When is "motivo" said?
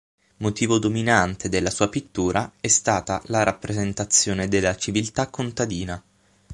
0.37-0.79